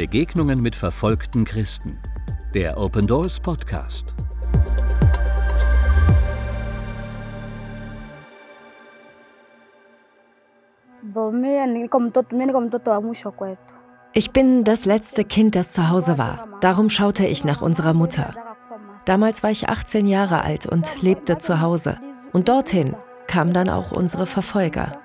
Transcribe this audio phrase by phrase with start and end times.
[0.00, 1.98] Begegnungen mit verfolgten Christen.
[2.54, 4.14] Der Open Doors Podcast.
[14.14, 16.48] Ich bin das letzte Kind, das zu Hause war.
[16.62, 18.34] Darum schaute ich nach unserer Mutter.
[19.04, 21.98] Damals war ich 18 Jahre alt und lebte zu Hause.
[22.32, 22.96] Und dorthin
[23.26, 24.98] kamen dann auch unsere Verfolger.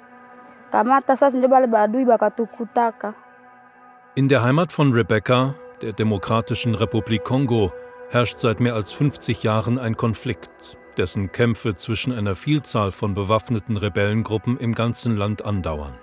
[4.18, 7.74] In der Heimat von Rebecca, der Demokratischen Republik Kongo,
[8.10, 13.75] herrscht seit mehr als 50 Jahren ein Konflikt, dessen Kämpfe zwischen einer Vielzahl von bewaffneten
[13.75, 15.97] Rebellengruppen im ganzen Land andauern.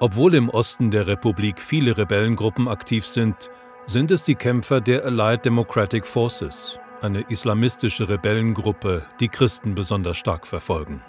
[0.00, 3.50] Obwohl im Osten der Republik viele Rebellengruppen aktiv sind,
[3.84, 10.46] sind es die Kämpfer der Allied Democratic Forces, eine islamistische Rebellengruppe, die Christen besonders stark
[10.46, 11.02] verfolgen.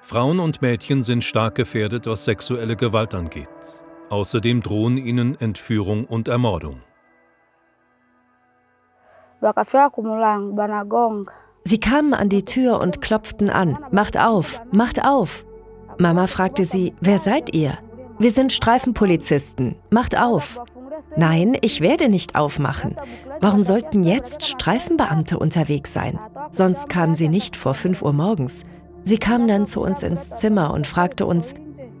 [0.00, 3.48] Frauen und Mädchen sind stark gefährdet, was sexuelle Gewalt angeht.
[4.08, 6.80] Außerdem drohen ihnen Entführung und Ermordung.
[11.64, 13.78] Sie kamen an die Tür und klopften an.
[13.90, 15.44] Macht auf, macht auf.
[15.98, 17.78] Mama fragte sie, wer seid ihr?
[18.18, 19.76] Wir sind Streifenpolizisten.
[19.90, 20.60] Macht auf.
[21.16, 22.96] Nein, ich werde nicht aufmachen.
[23.40, 26.18] Warum sollten jetzt Streifenbeamte unterwegs sein?
[26.50, 28.62] Sonst kamen sie nicht vor 5 Uhr morgens.
[29.04, 31.54] Sie kam dann zu uns ins Zimmer und fragte uns,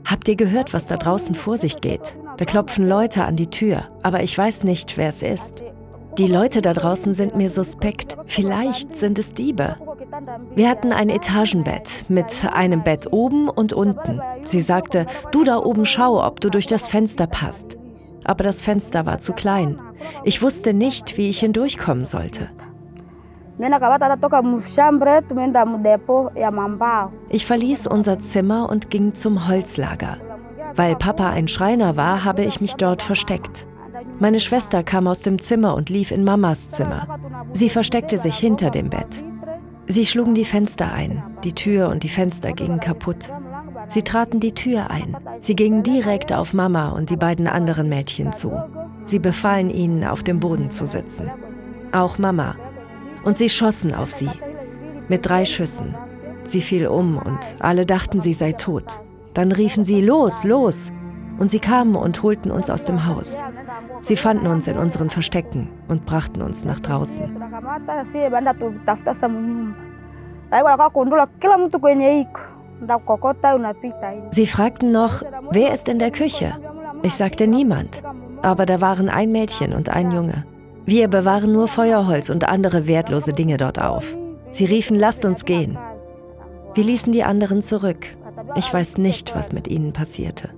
[0.06, 2.16] Habt ihr gehört, was da draußen vor sich geht?
[2.36, 5.64] Da klopfen Leute an die Tür, aber ich weiß nicht, wer es ist.
[6.16, 8.16] Die Leute da draußen sind mir suspekt.
[8.24, 9.76] Vielleicht sind es Diebe.
[10.54, 14.20] Wir hatten ein Etagenbett mit einem Bett oben und unten.
[14.42, 17.76] Sie sagte, du da oben schau, ob du durch das Fenster passt.
[18.24, 19.78] Aber das Fenster war zu klein.
[20.24, 22.48] Ich wusste nicht, wie ich hindurchkommen sollte.
[27.30, 30.18] Ich verließ unser Zimmer und ging zum Holzlager.
[30.74, 33.66] Weil Papa ein Schreiner war, habe ich mich dort versteckt.
[34.18, 37.18] Meine Schwester kam aus dem Zimmer und lief in Mamas Zimmer.
[37.52, 39.24] Sie versteckte sich hinter dem Bett.
[39.86, 43.32] Sie schlugen die Fenster ein, die Tür und die Fenster gingen kaputt.
[43.88, 45.16] Sie traten die Tür ein.
[45.40, 48.52] Sie gingen direkt auf Mama und die beiden anderen Mädchen zu.
[49.04, 51.30] Sie befahlen ihnen, auf dem Boden zu sitzen.
[51.92, 52.56] Auch Mama,
[53.26, 54.30] und sie schossen auf sie.
[55.08, 55.94] Mit drei Schüssen.
[56.44, 59.00] Sie fiel um und alle dachten, sie sei tot.
[59.34, 60.92] Dann riefen sie, los, los!
[61.38, 63.42] Und sie kamen und holten uns aus dem Haus.
[64.00, 67.24] Sie fanden uns in unseren Verstecken und brachten uns nach draußen.
[74.30, 76.54] Sie fragten noch, wer ist in der Küche?
[77.02, 78.02] Ich sagte niemand,
[78.42, 80.46] aber da waren ein Mädchen und ein Junge.
[80.86, 84.16] Wir bewahren nur Feuerholz und andere wertlose Dinge dort auf.
[84.52, 85.76] Sie riefen, lasst uns gehen.
[86.74, 88.06] Wir ließen die anderen zurück.
[88.54, 90.50] Ich weiß nicht, was mit ihnen passierte.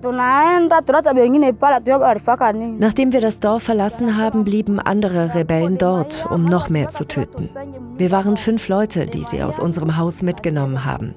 [2.77, 7.49] Nachdem wir das Dorf verlassen haben, blieben andere Rebellen dort, um noch mehr zu töten.
[7.97, 11.15] Wir waren fünf Leute, die sie aus unserem Haus mitgenommen haben.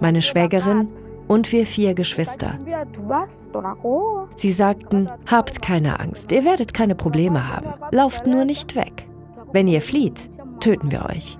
[0.00, 0.88] Meine Schwägerin,
[1.28, 2.58] und wir vier Geschwister.
[4.36, 9.08] Sie sagten, habt keine Angst, ihr werdet keine Probleme haben, lauft nur nicht weg.
[9.52, 10.30] Wenn ihr flieht,
[10.60, 11.38] töten wir euch.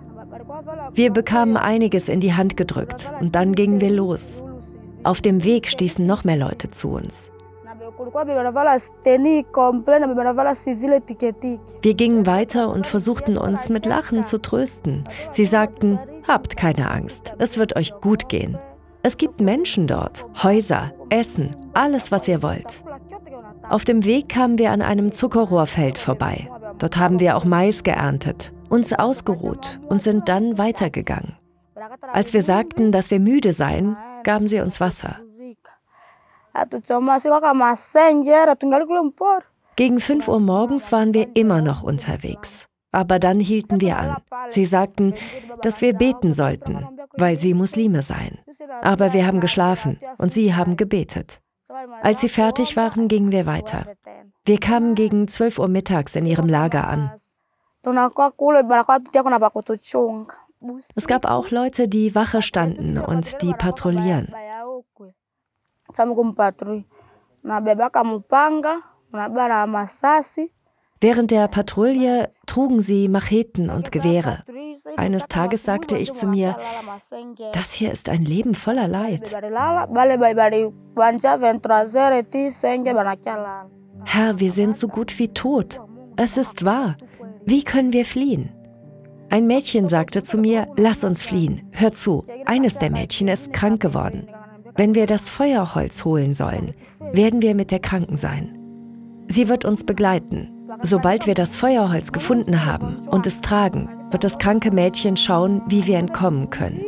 [0.93, 4.43] Wir bekamen einiges in die Hand gedrückt und dann gingen wir los.
[5.03, 7.31] Auf dem Weg stießen noch mehr Leute zu uns.
[11.83, 15.05] Wir gingen weiter und versuchten uns mit Lachen zu trösten.
[15.31, 18.59] Sie sagten, habt keine Angst, es wird euch gut gehen.
[19.07, 22.83] Es gibt Menschen dort, Häuser, Essen, alles, was ihr wollt.
[23.69, 26.51] Auf dem Weg kamen wir an einem Zuckerrohrfeld vorbei.
[26.79, 31.37] Dort haben wir auch Mais geerntet, uns ausgeruht und sind dann weitergegangen.
[32.15, 35.19] Als wir sagten, dass wir müde seien, gaben sie uns Wasser.
[39.77, 42.69] Gegen 5 Uhr morgens waren wir immer noch unterwegs.
[42.91, 44.17] Aber dann hielten wir an.
[44.49, 45.13] Sie sagten,
[45.61, 46.87] dass wir beten sollten,
[47.19, 48.39] weil sie Muslime seien.
[48.83, 51.41] Aber wir haben geschlafen und sie haben gebetet.
[52.03, 53.87] Als sie fertig waren, gingen wir weiter.
[54.45, 57.13] Wir kamen gegen 12 Uhr mittags in ihrem Lager an.
[60.95, 64.35] Es gab auch Leute, die Wache standen und die patrouillieren.
[71.05, 74.39] Während der Patrouille trugen sie Macheten und Gewehre.
[74.97, 76.57] Eines Tages sagte ich zu mir,
[77.53, 79.31] das hier ist ein Leben voller Leid.
[84.07, 85.83] Herr, wir sind so gut wie tot.
[86.17, 86.97] Es ist wahr.
[87.45, 88.55] Wie können wir fliehen?
[89.29, 91.69] Ein Mädchen sagte zu mir, lass uns fliehen.
[91.73, 94.31] Hör zu, eines der Mädchen ist krank geworden.
[94.75, 96.73] Wenn wir das Feuerholz holen sollen,
[97.13, 98.59] werden wir mit der Kranken sein.
[99.29, 100.51] Sie wird uns begleiten.
[100.83, 105.87] Sobald wir das Feuerholz gefunden haben und es tragen, wird das kranke Mädchen schauen, wie
[105.87, 106.85] wir entkommen können.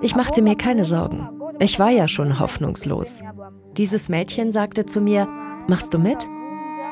[0.00, 1.28] Ich machte mir keine Sorgen.
[1.58, 3.22] Ich war ja schon hoffnungslos.
[3.76, 5.26] Dieses Mädchen sagte zu mir,
[5.66, 6.18] machst du mit?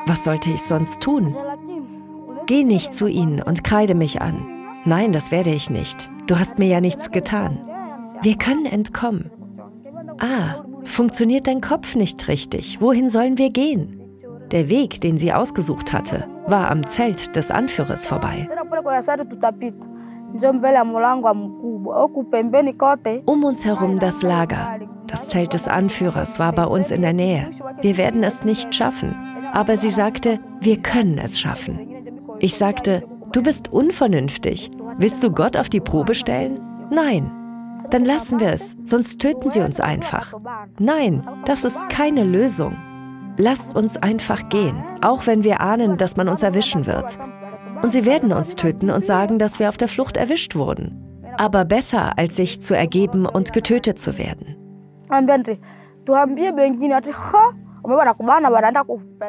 [0.07, 1.35] Was sollte ich sonst tun?
[2.47, 4.45] Geh nicht zu ihnen und kreide mich an.
[4.85, 6.09] Nein, das werde ich nicht.
[6.27, 7.59] Du hast mir ja nichts getan.
[8.21, 9.31] Wir können entkommen.
[10.19, 12.79] Ah, funktioniert dein Kopf nicht richtig?
[12.81, 14.01] Wohin sollen wir gehen?
[14.51, 18.47] Der Weg, den sie ausgesucht hatte, war am Zelt des Anführers vorbei.
[23.25, 24.79] Um uns herum das Lager.
[25.07, 27.49] Das Zelt des Anführers war bei uns in der Nähe.
[27.81, 29.15] Wir werden es nicht schaffen.
[29.53, 31.79] Aber sie sagte, wir können es schaffen.
[32.39, 34.71] Ich sagte, du bist unvernünftig.
[34.97, 36.59] Willst du Gott auf die Probe stellen?
[36.91, 37.31] Nein.
[37.89, 40.33] Dann lassen wir es, sonst töten sie uns einfach.
[40.79, 42.75] Nein, das ist keine Lösung.
[43.37, 47.17] Lasst uns einfach gehen, auch wenn wir ahnen, dass man uns erwischen wird.
[47.81, 51.01] Und sie werden uns töten und sagen, dass wir auf der Flucht erwischt wurden.
[51.37, 54.55] Aber besser, als sich zu ergeben und getötet zu werden.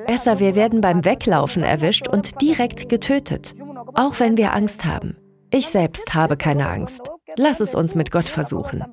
[0.06, 3.54] Besser, wir werden beim Weglaufen erwischt und direkt getötet.
[3.94, 5.16] Auch wenn wir Angst haben.
[5.50, 7.10] Ich selbst habe keine Angst.
[7.36, 8.84] Lass es uns mit Gott versuchen.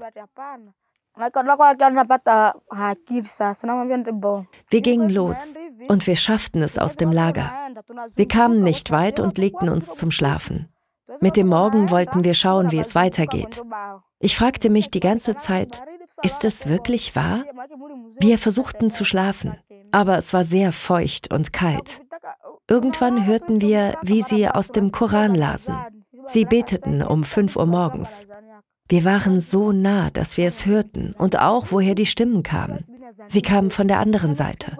[4.70, 5.54] Wir gingen los
[5.88, 7.54] und wir schafften es aus dem Lager.
[8.16, 10.70] Wir kamen nicht weit und legten uns zum Schlafen.
[11.20, 13.62] Mit dem Morgen wollten wir schauen, wie es weitergeht.
[14.20, 15.82] Ich fragte mich die ganze Zeit,
[16.24, 17.44] ist es wirklich wahr?
[18.20, 19.58] Wir versuchten zu schlafen,
[19.92, 22.02] aber es war sehr feucht und kalt.
[22.70, 25.76] Irgendwann hörten wir, wie sie aus dem Koran lasen.
[26.26, 28.28] Sie beteten um 5 Uhr morgens.
[28.90, 32.86] Wir waren so nah, dass wir es hörten und auch, woher die Stimmen kamen.
[33.28, 34.78] Sie kamen von der anderen Seite.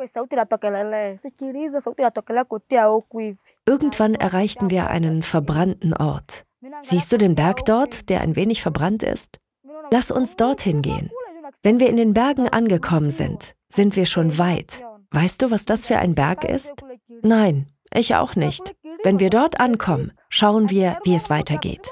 [3.66, 6.46] Irgendwann erreichten wir einen verbrannten Ort.
[6.82, 9.40] Siehst du den Berg dort, der ein wenig verbrannt ist?
[9.92, 11.10] Lass uns dorthin gehen.
[11.62, 14.84] Wenn wir in den Bergen angekommen sind, sind wir schon weit.
[15.12, 16.74] Weißt du, was das für ein Berg ist?
[17.22, 18.76] Nein, ich auch nicht.
[19.04, 21.92] Wenn wir dort ankommen, schauen wir, wie es weitergeht.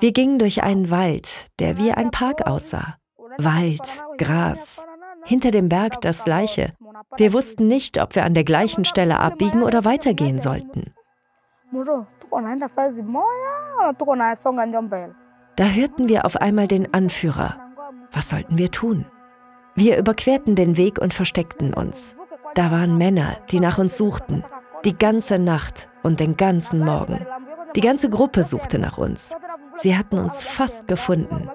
[0.00, 2.96] Wir gingen durch einen Wald, der wie ein Park aussah.
[3.38, 4.84] Wald, Gras,
[5.24, 6.74] hinter dem Berg das gleiche.
[7.16, 10.92] Wir wussten nicht, ob wir an der gleichen Stelle abbiegen oder weitergehen sollten.
[15.56, 17.56] Da hörten wir auf einmal den Anführer.
[18.12, 19.06] Was sollten wir tun?
[19.74, 22.16] Wir überquerten den Weg und versteckten uns.
[22.54, 24.44] Da waren Männer, die nach uns suchten,
[24.84, 27.26] die ganze Nacht und den ganzen Morgen.
[27.76, 29.30] Die ganze Gruppe suchte nach uns.
[29.76, 31.48] Sie hatten uns fast gefunden.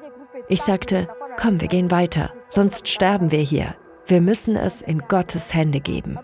[0.48, 1.08] Ich sagte,
[1.40, 3.76] komm, wir gehen weiter, sonst sterben wir hier.
[4.08, 6.20] Wir müssen es in Gottes Hände geben.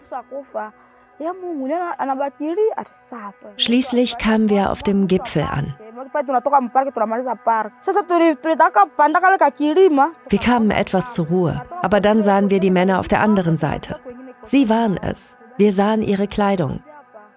[3.58, 5.76] Schließlich kamen wir auf dem Gipfel an.
[10.30, 14.00] Wir kamen etwas zur Ruhe, aber dann sahen wir die Männer auf der anderen Seite.
[14.52, 15.38] Sie waren es.
[15.58, 16.82] Wir sahen ihre Kleidung.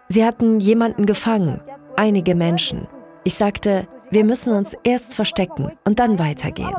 [0.08, 1.60] Sie hatten jemanden gefangen,
[1.96, 2.88] einige Menschen.
[3.22, 6.74] Ich sagte, wir müssen uns erst verstecken und dann weitergehen.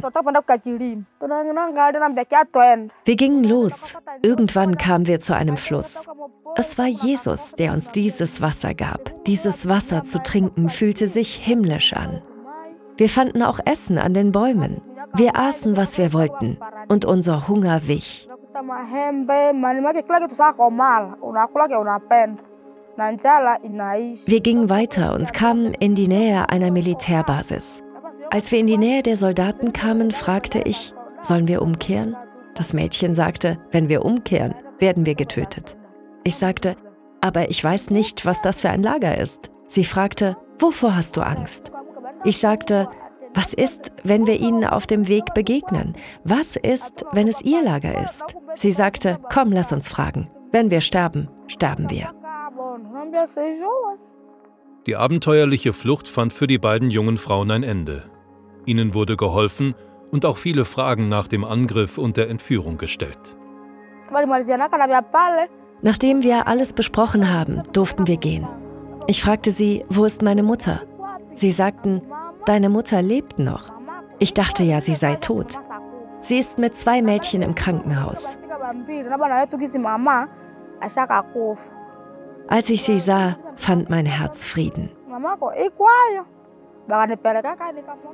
[3.06, 3.98] Wir gingen los.
[4.24, 6.06] Irgendwann kamen wir zu einem Fluss.
[6.58, 9.24] Es war Jesus, der uns dieses Wasser gab.
[9.24, 12.22] Dieses Wasser zu trinken fühlte sich himmlisch an.
[12.98, 14.82] Wir fanden auch Essen an den Bäumen.
[15.16, 16.58] Wir aßen, was wir wollten,
[16.90, 18.28] und unser Hunger wich.
[24.28, 27.84] Wir gingen weiter und kamen in die Nähe einer Militärbasis.
[28.32, 32.16] Als wir in die Nähe der Soldaten kamen, fragte ich, sollen wir umkehren?
[32.56, 35.76] Das Mädchen sagte, wenn wir umkehren, werden wir getötet.
[36.24, 36.78] Ich sagte,
[37.20, 39.52] aber ich weiß nicht, was das für ein Lager ist.
[39.68, 41.74] Sie fragte, wovor hast du Angst?
[42.24, 42.88] Ich sagte,
[43.36, 45.94] was ist, wenn wir ihnen auf dem Weg begegnen?
[46.24, 48.24] Was ist, wenn es ihr Lager ist?
[48.56, 50.30] Sie sagte, komm, lass uns fragen.
[50.52, 52.14] Wenn wir sterben, sterben wir.
[54.88, 58.04] Die abenteuerliche Flucht fand für die beiden jungen Frauen ein Ende.
[58.66, 59.76] Ihnen wurde geholfen
[60.12, 63.38] und auch viele Fragen nach dem Angriff und der Entführung gestellt.
[65.82, 68.48] Nachdem wir alles besprochen haben, durften wir gehen.
[69.08, 70.82] Ich fragte sie, wo ist meine Mutter?
[71.34, 72.02] Sie sagten,
[72.46, 73.74] deine Mutter lebt noch.
[74.20, 75.58] Ich dachte ja, sie sei tot.
[76.22, 78.38] Sie ist mit zwei Mädchen im Krankenhaus.
[82.48, 84.90] Als ich sie sah, fand mein Herz Frieden.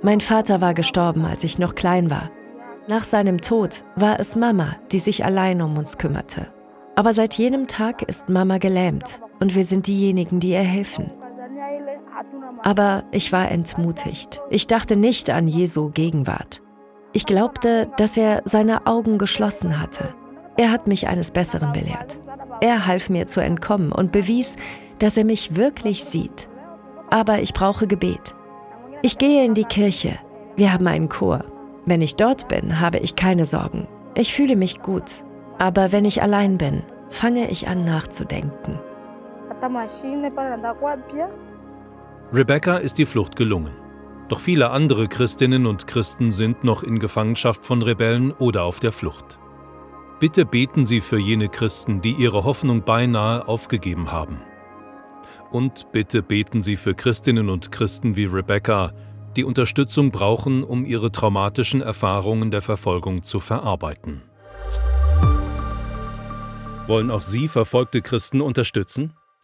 [0.01, 2.29] Mein Vater war gestorben, als ich noch klein war.
[2.87, 6.47] Nach seinem Tod war es Mama, die sich allein um uns kümmerte.
[6.95, 11.11] Aber seit jenem Tag ist Mama gelähmt und wir sind diejenigen, die ihr helfen.
[12.63, 14.41] Aber ich war entmutigt.
[14.49, 16.61] Ich dachte nicht an Jesu Gegenwart.
[17.13, 20.13] Ich glaubte, dass er seine Augen geschlossen hatte.
[20.57, 22.19] Er hat mich eines Besseren belehrt.
[22.61, 24.55] Er half mir zu entkommen und bewies,
[24.99, 26.47] dass er mich wirklich sieht.
[27.09, 28.35] Aber ich brauche Gebet.
[29.01, 30.19] Ich gehe in die Kirche.
[30.55, 31.43] Wir haben einen Chor.
[31.85, 33.87] Wenn ich dort bin, habe ich keine Sorgen.
[34.15, 35.23] Ich fühle mich gut.
[35.57, 38.79] Aber wenn ich allein bin, fange ich an nachzudenken.
[42.33, 43.73] Rebecca ist die Flucht gelungen.
[44.29, 48.93] Doch viele andere Christinnen und Christen sind noch in Gefangenschaft von Rebellen oder auf der
[48.93, 49.37] Flucht.
[50.21, 54.41] Bitte beten Sie für jene Christen, die ihre Hoffnung beinahe aufgegeben haben.
[55.51, 58.93] Und bitte beten Sie für Christinnen und Christen wie Rebecca,
[59.35, 64.21] die Unterstützung brauchen, um ihre traumatischen Erfahrungen der Verfolgung zu verarbeiten.
[66.87, 69.15] Wollen auch Sie verfolgte Christen unterstützen?